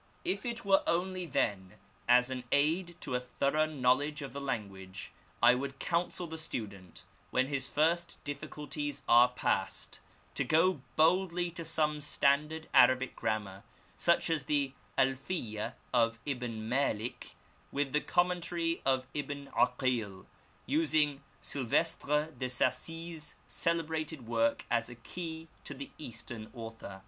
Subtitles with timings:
[0.25, 1.75] If it were only, then,
[2.07, 5.11] as an aid to a thorough knowledge of the language,
[5.43, 9.99] I would counsel the student, when his first difficulties are past,
[10.33, 13.61] to go boldly to some standard Arabic grammar,
[13.95, 17.35] such as the Alfiyeh of Ibn Malik
[17.71, 20.25] with the commentary of Ibn 'Akil,
[20.65, 26.99] using Silvestre De Sacy's celebrated work as a key to the Eastern author.